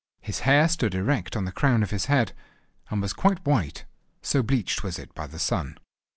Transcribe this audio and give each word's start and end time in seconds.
His 0.19 0.39
hair 0.49 0.67
stood 0.67 0.95
erect 0.95 1.37
on 1.37 1.45
the 1.45 1.51
crown 1.51 1.83
of 1.83 1.91
his 1.91 2.05
head, 2.05 2.33
and 2.89 3.03
was 3.03 3.13
quite 3.13 3.45
white, 3.45 3.85
so 4.23 4.41
bleached 4.41 4.81
was 4.83 4.97
it 4.97 5.13
by 5.13 5.27
the 5.27 5.37
sun. 5.37 5.77